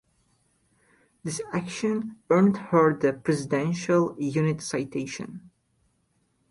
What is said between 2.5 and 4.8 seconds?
her the Presidential Unit